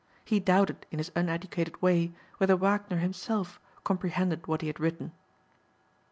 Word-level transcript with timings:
He 0.25 0.39
doubted 0.39 0.87
in 0.89 0.97
his 0.97 1.11
uneducated 1.15 1.79
way 1.79 2.11
whether 2.39 2.55
Wagner 2.55 2.97
himself 2.97 3.59
comprehended 3.83 4.47
what 4.47 4.61
he 4.61 4.65
had 4.67 4.79
written." 4.79 5.11